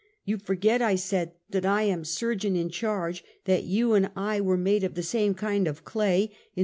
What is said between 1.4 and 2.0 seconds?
that I